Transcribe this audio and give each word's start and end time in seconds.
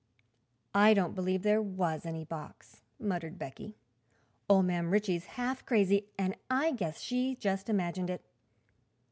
"I 0.73 0.95
don't 0.95 1.13
believe 1.13 1.43
there 1.43 1.61
was 1.61 2.07
any 2.07 2.25
box," 2.25 2.81
muttered 2.99 3.37
Becky. 3.37 3.75
"Ol' 4.49 4.63
Mam 4.63 4.89
Ritchie's 4.89 5.25
half 5.37 5.63
crazy, 5.63 6.07
an' 6.17 6.33
I 6.49 6.71
guess 6.71 6.99
she 7.01 7.35
just 7.35 7.69
imagined 7.69 8.09
it." 8.09 8.25